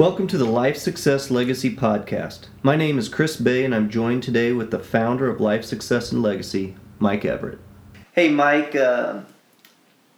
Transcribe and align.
Welcome 0.00 0.28
to 0.28 0.38
the 0.38 0.46
Life 0.46 0.78
Success 0.78 1.30
Legacy 1.30 1.76
Podcast. 1.76 2.46
My 2.62 2.74
name 2.74 2.98
is 2.98 3.06
Chris 3.10 3.36
Bay, 3.36 3.66
and 3.66 3.74
I'm 3.74 3.90
joined 3.90 4.22
today 4.22 4.50
with 4.50 4.70
the 4.70 4.78
founder 4.78 5.28
of 5.28 5.42
Life 5.42 5.62
Success 5.62 6.10
and 6.10 6.22
Legacy, 6.22 6.74
Mike 6.98 7.26
Everett. 7.26 7.58
Hey, 8.12 8.30
Mike. 8.30 8.74
Uh, 8.74 9.20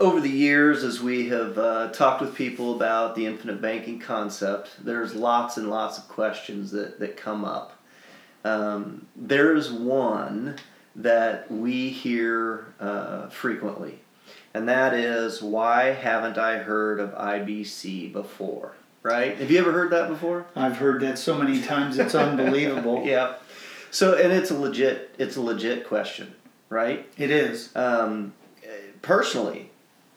over 0.00 0.20
the 0.20 0.28
years, 0.28 0.82
as 0.82 1.00
we 1.00 1.28
have 1.28 1.56
uh, 1.56 1.92
talked 1.92 2.20
with 2.20 2.34
people 2.34 2.74
about 2.74 3.14
the 3.14 3.24
infinite 3.24 3.62
banking 3.62 4.00
concept, 4.00 4.84
there's 4.84 5.14
lots 5.14 5.58
and 5.58 5.70
lots 5.70 5.96
of 5.96 6.08
questions 6.08 6.72
that, 6.72 6.98
that 6.98 7.16
come 7.16 7.44
up. 7.44 7.80
Um, 8.42 9.06
there's 9.14 9.70
one 9.70 10.56
that 10.96 11.48
we 11.52 11.90
hear 11.90 12.74
uh, 12.80 13.28
frequently, 13.28 14.00
and 14.54 14.68
that 14.68 14.92
is 14.92 15.40
why 15.40 15.92
haven't 15.92 16.36
I 16.36 16.58
heard 16.58 16.98
of 16.98 17.14
IBC 17.14 18.12
before? 18.12 18.74
Right? 19.02 19.36
Have 19.38 19.50
you 19.50 19.58
ever 19.58 19.72
heard 19.72 19.90
that 19.90 20.08
before? 20.08 20.46
I've 20.56 20.76
heard 20.76 21.00
that 21.02 21.18
so 21.18 21.38
many 21.38 21.62
times 21.62 21.98
it's 21.98 22.14
unbelievable. 22.14 23.02
yeah. 23.06 23.34
So, 23.90 24.16
and 24.18 24.32
it's 24.32 24.50
a 24.50 24.58
legit, 24.58 25.14
it's 25.18 25.36
a 25.36 25.40
legit 25.40 25.86
question, 25.86 26.34
right? 26.68 27.08
It 27.16 27.30
is. 27.30 27.74
Um, 27.74 28.34
personally, 29.02 29.70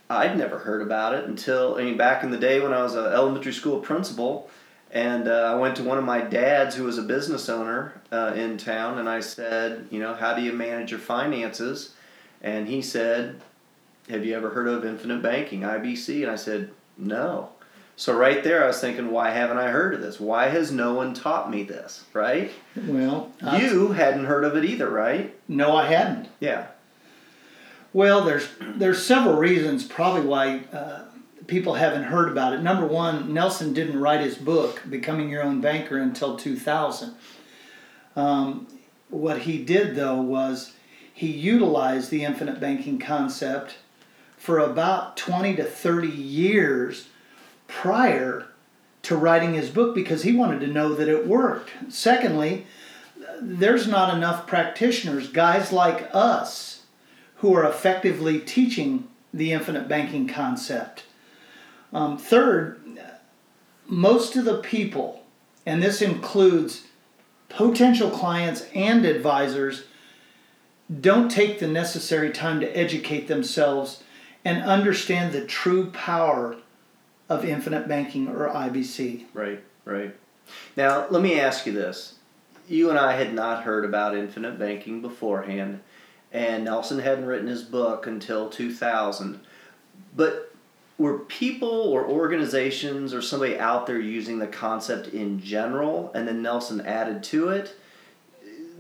I'd 0.10 0.38
never 0.38 0.60
heard 0.60 0.82
about 0.82 1.14
it 1.14 1.26
until 1.26 1.76
I 1.76 1.84
mean 1.84 1.98
back 1.98 2.24
in 2.24 2.32
the 2.32 2.38
day 2.38 2.60
when 2.60 2.74
I 2.74 2.84
was 2.84 2.96
an 2.96 3.06
elementary 3.06 3.54
school 3.54 3.80
principal, 3.80 4.50
and 4.92 5.28
uh, 5.28 5.54
I 5.54 5.56
went 5.56 5.78
to 5.78 5.84
one 5.84 5.98
of 5.98 6.04
my 6.04 6.20
dads 6.20 6.76
who 6.76 6.84
was 6.84 6.98
a 6.98 7.04
business 7.04 7.48
owner 7.48 8.02
uh, 8.12 8.34
in 8.36 8.58
town, 8.58 8.98
and 8.98 9.08
I 9.08 9.22
said, 9.22 9.88
you 9.90 10.00
know, 10.00 10.14
how 10.14 10.34
do 10.34 10.42
you 10.42 10.52
manage 10.52 10.92
your 10.92 11.00
finances? 11.00 11.94
And 12.42 12.68
he 12.68 12.82
said, 12.82 13.42
Have 14.10 14.26
you 14.26 14.36
ever 14.36 14.50
heard 14.50 14.68
of 14.68 14.84
infinite 14.84 15.22
banking, 15.22 15.62
IBC? 15.62 16.24
And 16.24 16.32
I 16.32 16.36
said, 16.36 16.72
No. 16.98 17.50
So 17.96 18.16
right 18.16 18.44
there, 18.44 18.64
I 18.64 18.68
was 18.68 18.80
thinking, 18.82 19.12
why 19.12 19.30
haven't 19.32 19.58
I 19.58 19.70
heard 19.70 19.94
of 19.94 20.02
this? 20.02 20.20
Why 20.20 20.48
has 20.48 20.72
no 20.72 20.94
one 20.94 21.14
taught 21.14 21.52
me 21.52 21.64
this? 21.64 22.04
Right? 22.14 22.52
Well, 22.76 23.32
you 23.60 23.92
hadn't 23.92 24.26
heard 24.26 24.44
of 24.44 24.56
it 24.56 24.66
either, 24.66 24.90
right? 24.90 25.36
No, 25.48 25.76
I 25.76 25.86
hadn't. 25.88 26.30
Yeah. 26.40 26.68
Well, 27.94 28.24
there's 28.24 28.48
there's 28.60 29.06
several 29.06 29.36
reasons 29.36 29.84
probably 29.84 30.26
why 30.26 30.62
uh, 30.74 31.04
people 31.48 31.74
haven't 31.76 32.04
heard 32.04 32.32
about 32.32 32.54
it. 32.54 32.62
Number 32.62 32.86
one, 32.88 33.34
Nelson 33.34 33.74
didn't 33.74 34.00
write 34.00 34.22
his 34.22 34.38
book, 34.38 34.82
Becoming 34.90 35.30
Your 35.30 35.44
Own 35.44 35.60
Banker, 35.62 35.98
until 35.98 36.38
2000. 36.38 37.14
Um, 38.16 38.68
what 39.10 39.40
he 39.40 39.64
did 39.64 39.96
though 39.96 40.22
was 40.22 40.74
he 41.14 41.28
utilized 41.28 42.10
the 42.10 42.24
infinite 42.24 42.60
banking 42.60 42.98
concept 42.98 43.76
for 44.38 44.58
about 44.58 45.18
20 45.18 45.56
to 45.58 45.64
30 45.64 46.08
years 46.08 47.10
prior 47.82 48.46
to 49.02 49.18
writing 49.18 49.56
his 49.56 49.72
book 49.72 49.96
because 49.96 50.22
he 50.22 50.32
wanted 50.32 50.60
to 50.60 50.68
know 50.68 50.94
that 50.94 51.10
it 51.10 51.26
worked. 51.26 51.72
Secondly, 51.90 52.68
there's 53.42 53.88
not 53.88 54.16
enough 54.16 54.46
practitioners, 54.46 55.28
guys 55.28 55.72
like 55.72 56.08
us, 56.14 56.84
who 57.38 57.56
are 57.56 57.68
effectively 57.68 58.38
teaching 58.38 59.08
the 59.34 59.52
infinite 59.52 59.88
banking 59.88 60.28
concept. 60.28 61.06
Um, 61.92 62.20
third, 62.20 62.80
most 63.88 64.36
of 64.36 64.46
the 64.46 64.60
people, 64.60 65.24
and 65.66 65.82
this 65.82 66.04
includes 66.04 66.84
potential 67.50 68.12
clients 68.12 68.68
and 68.76 69.06
advisors, 69.06 69.86
don't 71.00 71.32
take 71.32 71.58
the 71.58 71.68
necessary 71.68 72.30
time 72.30 72.60
to 72.60 72.78
educate 72.78 73.28
themselves 73.28 74.04
and 74.46 74.62
understand 74.62 75.34
the 75.34 75.44
true 75.44 75.90
power 75.90 76.58
of 77.32 77.46
infinite 77.46 77.88
banking 77.88 78.28
or 78.28 78.50
IBC. 78.50 79.26
Right, 79.34 79.64
right. 79.86 80.14
Now, 80.76 81.08
let 81.10 81.22
me 81.22 81.40
ask 81.40 81.66
you 81.66 81.72
this. 81.72 82.16
You 82.68 82.90
and 82.90 83.00
I 83.00 83.14
had 83.14 83.34
not 83.34 83.64
heard 83.64 83.86
about 83.86 84.18
infinite 84.18 84.60
banking 84.60 85.02
beforehand, 85.02 85.80
and 86.32 86.66
Nelson 86.66 87.00
hadn't 87.00 87.26
written 87.26 87.48
his 87.48 87.64
book 87.64 88.06
until 88.06 88.50
2000. 88.50 89.40
But 90.16 90.54
were 90.98 91.20
people 91.20 91.70
or 91.70 92.06
organizations 92.06 93.14
or 93.14 93.22
somebody 93.22 93.58
out 93.58 93.88
there 93.88 94.00
using 94.00 94.40
the 94.40 94.48
concept 94.48 95.08
in 95.08 95.40
general, 95.40 96.12
and 96.14 96.28
then 96.28 96.42
Nelson 96.42 96.82
added 96.82 97.24
to 97.24 97.50
it? 97.50 97.76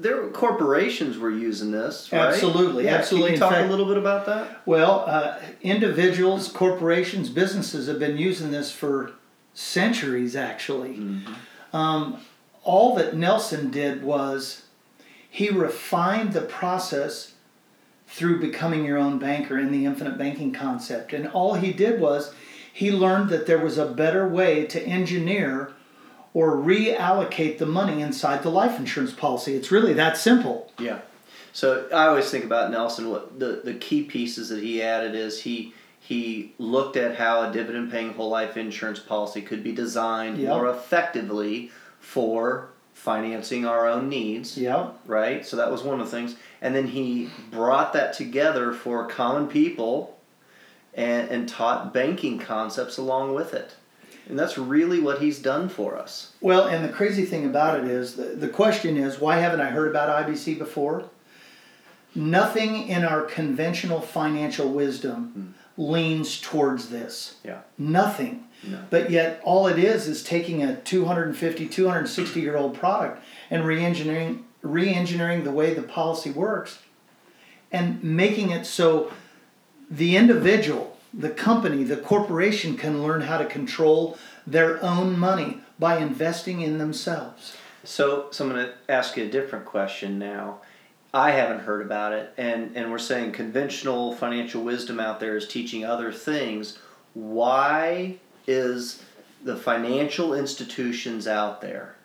There 0.01 0.21
were 0.21 0.29
corporations 0.29 1.17
were 1.17 1.29
using 1.29 1.71
this, 1.71 2.11
right? 2.11 2.33
Absolutely, 2.33 2.85
yeah. 2.85 2.95
absolutely. 2.95 3.31
Can 3.31 3.35
you 3.35 3.39
talk 3.39 3.53
fact, 3.53 3.67
a 3.67 3.69
little 3.69 3.85
bit 3.85 3.97
about 3.97 4.25
that? 4.25 4.61
Well, 4.65 5.05
uh, 5.07 5.39
individuals, 5.61 6.47
corporations, 6.47 7.29
businesses 7.29 7.87
have 7.87 7.99
been 7.99 8.17
using 8.17 8.51
this 8.51 8.71
for 8.71 9.13
centuries, 9.53 10.35
actually. 10.35 10.97
Mm-hmm. 10.97 11.75
Um, 11.75 12.21
all 12.63 12.95
that 12.95 13.15
Nelson 13.15 13.71
did 13.71 14.03
was 14.03 14.63
he 15.29 15.49
refined 15.49 16.33
the 16.33 16.41
process 16.41 17.33
through 18.07 18.41
becoming 18.41 18.83
your 18.83 18.97
own 18.97 19.19
banker 19.19 19.57
in 19.57 19.71
the 19.71 19.85
infinite 19.85 20.17
banking 20.17 20.51
concept, 20.51 21.13
and 21.13 21.27
all 21.27 21.53
he 21.53 21.71
did 21.71 22.01
was 22.01 22.33
he 22.73 22.91
learned 22.91 23.29
that 23.29 23.45
there 23.45 23.59
was 23.59 23.77
a 23.77 23.85
better 23.85 24.27
way 24.27 24.65
to 24.65 24.81
engineer 24.83 25.73
or 26.33 26.55
reallocate 26.55 27.57
the 27.57 27.65
money 27.65 28.01
inside 28.01 28.43
the 28.43 28.49
life 28.49 28.79
insurance 28.79 29.13
policy. 29.13 29.55
It's 29.55 29.71
really 29.71 29.93
that 29.93 30.17
simple. 30.17 30.71
Yeah. 30.79 30.99
So 31.53 31.87
I 31.93 32.07
always 32.07 32.29
think 32.29 32.45
about 32.45 32.71
Nelson. 32.71 33.09
What 33.09 33.39
the, 33.39 33.61
the 33.63 33.73
key 33.73 34.03
pieces 34.03 34.49
that 34.49 34.63
he 34.63 34.81
added 34.81 35.15
is 35.15 35.41
he 35.41 35.73
he 35.99 36.53
looked 36.57 36.97
at 36.97 37.15
how 37.15 37.49
a 37.49 37.53
dividend 37.53 37.91
paying 37.91 38.13
whole 38.13 38.29
life 38.29 38.57
insurance 38.57 38.99
policy 38.99 39.41
could 39.41 39.63
be 39.63 39.71
designed 39.71 40.37
yep. 40.37 40.49
more 40.49 40.67
effectively 40.67 41.71
for 41.99 42.69
financing 42.93 43.65
our 43.65 43.87
own 43.87 44.09
needs. 44.09 44.57
Yeah. 44.57 44.91
Right? 45.05 45.45
So 45.45 45.57
that 45.57 45.71
was 45.71 45.83
one 45.83 45.99
of 45.99 46.05
the 46.05 46.11
things. 46.11 46.35
And 46.61 46.75
then 46.75 46.87
he 46.87 47.29
brought 47.51 47.93
that 47.93 48.13
together 48.13 48.73
for 48.73 49.07
common 49.07 49.47
people 49.47 50.17
and, 50.93 51.29
and 51.29 51.47
taught 51.47 51.93
banking 51.93 52.39
concepts 52.39 52.97
along 52.97 53.33
with 53.33 53.53
it. 53.53 53.75
And 54.31 54.39
that's 54.39 54.57
really 54.57 55.01
what 55.01 55.21
he's 55.21 55.39
done 55.39 55.67
for 55.67 55.97
us. 55.97 56.31
Well, 56.39 56.65
and 56.65 56.85
the 56.85 56.89
crazy 56.89 57.25
thing 57.25 57.45
about 57.45 57.77
it 57.77 57.85
is 57.85 58.15
the, 58.15 58.23
the 58.23 58.47
question 58.47 58.95
is 58.95 59.19
why 59.19 59.37
haven't 59.37 59.59
I 59.59 59.69
heard 59.71 59.89
about 59.89 60.25
IBC 60.25 60.57
before? 60.57 61.09
Nothing 62.15 62.87
in 62.87 63.03
our 63.03 63.23
conventional 63.23 63.99
financial 63.99 64.69
wisdom 64.69 65.55
hmm. 65.75 65.81
leans 65.81 66.39
towards 66.39 66.89
this. 66.89 67.35
Yeah. 67.43 67.59
Nothing. 67.77 68.47
No. 68.63 68.79
But 68.89 69.11
yet, 69.11 69.41
all 69.43 69.67
it 69.67 69.77
is 69.77 70.07
is 70.07 70.23
taking 70.23 70.63
a 70.63 70.77
250, 70.77 71.67
260 71.67 72.39
year 72.39 72.55
old 72.55 72.73
product 72.73 73.21
and 73.49 73.65
re 73.65 73.83
engineering 73.83 74.45
re 74.61 74.93
engineering 74.93 75.43
the 75.43 75.51
way 75.51 75.73
the 75.73 75.83
policy 75.83 76.31
works 76.31 76.79
and 77.69 78.01
making 78.01 78.51
it 78.51 78.65
so 78.65 79.11
the 79.89 80.15
individual 80.15 80.90
the 81.13 81.29
company, 81.29 81.83
the 81.83 81.97
corporation 81.97 82.77
can 82.77 83.03
learn 83.03 83.21
how 83.21 83.37
to 83.37 83.45
control 83.45 84.17
their 84.47 84.81
own 84.83 85.17
money 85.17 85.59
by 85.77 85.97
investing 85.97 86.61
in 86.61 86.77
themselves. 86.77 87.57
So, 87.83 88.27
so 88.31 88.45
I'm 88.45 88.51
going 88.51 88.65
to 88.65 88.73
ask 88.87 89.17
you 89.17 89.25
a 89.25 89.29
different 89.29 89.65
question 89.65 90.19
now. 90.19 90.61
I 91.13 91.31
haven't 91.31 91.61
heard 91.61 91.85
about 91.85 92.13
it, 92.13 92.33
and, 92.37 92.75
and 92.77 92.89
we're 92.89 92.97
saying 92.97 93.33
conventional 93.33 94.15
financial 94.15 94.63
wisdom 94.63 94.99
out 94.99 95.19
there 95.19 95.35
is 95.35 95.47
teaching 95.47 95.83
other 95.83 96.11
things. 96.13 96.77
Why 97.13 98.17
is 98.47 99.03
the 99.43 99.57
financial 99.57 100.33
institutions 100.33 101.27
out 101.27 101.59
there, 101.59 101.95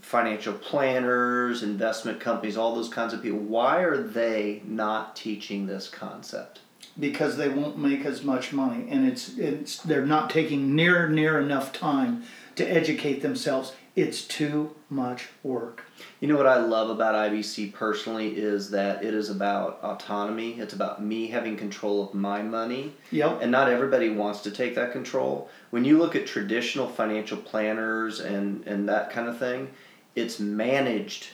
financial 0.00 0.54
planners, 0.54 1.62
investment 1.62 2.18
companies, 2.18 2.56
all 2.56 2.74
those 2.74 2.88
kinds 2.88 3.12
of 3.12 3.22
people, 3.22 3.38
why 3.38 3.82
are 3.82 4.02
they 4.02 4.62
not 4.64 5.14
teaching 5.14 5.66
this 5.66 5.88
concept? 5.88 6.60
Because 6.98 7.36
they 7.36 7.48
won't 7.48 7.78
make 7.78 8.04
as 8.04 8.22
much 8.22 8.52
money. 8.52 8.86
And 8.88 9.06
it's 9.06 9.36
it's 9.38 9.78
they're 9.78 10.06
not 10.06 10.30
taking 10.30 10.74
near 10.74 11.08
near 11.08 11.38
enough 11.40 11.72
time 11.72 12.24
to 12.56 12.64
educate 12.64 13.22
themselves. 13.22 13.74
It's 13.94 14.22
too 14.22 14.76
much 14.90 15.28
work. 15.42 15.84
You 16.20 16.28
know 16.28 16.36
what 16.36 16.46
i 16.46 16.58
love 16.58 16.90
about 16.90 17.14
ibc 17.14 17.72
personally 17.72 18.36
is 18.36 18.70
that 18.70 19.02
it 19.02 19.14
is 19.14 19.30
about 19.30 19.78
autonomy. 19.82 20.60
It's 20.60 20.74
about 20.74 21.02
me 21.02 21.28
having 21.28 21.56
control 21.56 22.04
of 22.04 22.14
my 22.14 22.42
money. 22.42 22.92
Yep. 23.10 23.38
and 23.42 23.50
not 23.50 23.70
everybody 23.70 24.10
wants 24.10 24.40
to 24.42 24.50
take 24.50 24.74
that 24.74 24.92
control. 24.92 25.50
When 25.70 25.84
you 25.84 25.98
look 25.98 26.14
at 26.14 26.26
traditional 26.26 26.88
financial 26.88 27.38
planners 27.38 28.20
and 28.20 28.66
and 28.66 28.88
that 28.88 29.10
kind 29.10 29.28
of 29.28 29.38
thing 29.38 29.70
it's 30.14 30.40
managed 30.40 31.28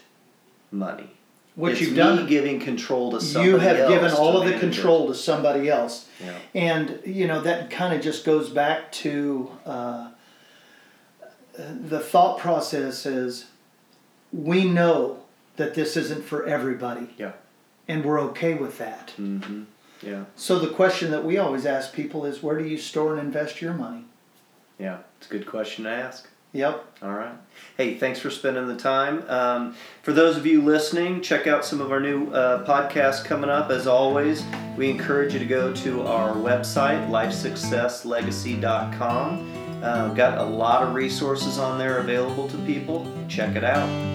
money 0.71 1.11
what 1.55 1.73
it's 1.73 1.81
you've 1.81 1.97
done 1.97 2.27
giving 2.27 2.59
control 2.59 3.13
to 3.13 3.21
somebody 3.21 3.51
you 3.51 3.59
have 3.59 3.89
given 3.89 4.11
all 4.13 4.41
of 4.41 4.49
the 4.49 4.59
control 4.59 5.05
it. 5.05 5.09
to 5.09 5.15
somebody 5.15 5.69
else 5.69 6.09
yeah. 6.25 6.37
and 6.55 7.01
you 7.05 7.27
know 7.27 7.41
that 7.41 7.71
kind 7.71 7.95
of 7.95 8.01
just 8.01 8.25
goes 8.25 8.49
back 8.49 8.91
to 8.91 9.51
uh, 9.67 10.11
the 11.59 12.01
thought 12.01 12.39
process 12.39 13.05
is 13.05 13.47
we 14.33 14.65
know 14.65 15.19
that 15.57 15.75
this 15.75 15.97
isn't 15.97 16.25
for 16.25 16.47
everybody 16.47 17.09
yeah 17.19 17.33
and 17.89 18.05
we're 18.05 18.21
okay 18.21 18.55
with 18.55 18.79
that 18.79 19.13
mm-hmm. 19.19 19.65
yeah 20.01 20.25
so 20.37 20.59
the 20.59 20.71
question 20.71 21.11
that 21.11 21.25
we 21.25 21.37
always 21.37 21.67
ask 21.67 21.93
people 21.93 22.25
is 22.25 22.43
where 22.43 22.59
do 22.59 22.65
you 22.65 22.79
store 22.79 23.13
and 23.13 23.21
invest 23.21 23.61
your 23.61 23.75
money 23.75 24.05
Yeah, 24.79 24.99
it's 25.19 25.29
a 25.29 25.31
good 25.31 25.47
question 25.47 25.85
to 25.85 25.91
ask. 25.91 26.29
Yep. 26.53 26.85
All 27.03 27.13
right. 27.13 27.35
Hey, 27.79 27.95
thanks 27.95 28.21
for 28.21 28.29
spending 28.31 28.69
the 28.69 28.77
time. 28.77 29.25
Um, 29.29 29.75
for 30.03 30.13
those 30.13 30.37
of 30.37 30.45
you 30.47 30.61
listening, 30.61 31.23
check 31.23 31.47
out 31.47 31.65
some 31.65 31.81
of 31.81 31.91
our 31.91 32.01
new 32.01 32.31
uh, 32.31 32.67
podcasts 32.67 33.25
coming 33.25 33.49
up. 33.49 33.71
As 33.71 33.87
always, 33.87 34.45
we 34.77 34.91
encourage 34.91 35.33
you 35.33 35.39
to 35.39 35.47
go 35.47 35.73
to 35.73 36.03
our 36.03 36.35
website, 36.35 37.09
lifesuccesslegacy.com. 37.09 39.53
Uh, 39.83 40.15
got 40.15 40.39
a 40.39 40.45
lot 40.45 40.83
of 40.83 40.95
resources 40.95 41.59
on 41.59 41.79
there 41.79 41.99
available 41.99 42.49
to 42.49 42.59
people. 42.59 43.11
Check 43.29 43.57
it 43.57 43.65
out. 43.65 44.12